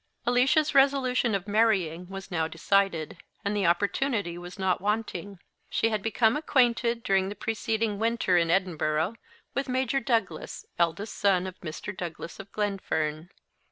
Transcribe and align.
Alicia's 0.25 0.73
resolution 0.73 1.35
of 1.35 1.47
marrying 1.47 2.07
was 2.09 2.31
now 2.31 2.47
decided, 2.47 3.17
and 3.45 3.55
the 3.55 3.67
opportunity 3.67 4.35
was 4.35 4.57
not 4.57 4.81
wanting. 4.81 5.37
She 5.69 5.89
had 5.89 6.01
become 6.01 6.35
acquainted, 6.35 7.03
during 7.03 7.29
the 7.29 7.35
preceding 7.35 7.99
winter 7.99 8.35
in 8.35 8.49
Edinburgh, 8.49 9.13
with 9.53 9.69
Major 9.69 9.99
Douglas, 9.99 10.65
eldest 10.79 11.15
son 11.15 11.45
of 11.45 11.59
Mr. 11.61 11.95
Douglas 11.95 12.39
of 12.39 12.51
Glenfern. 12.51 13.29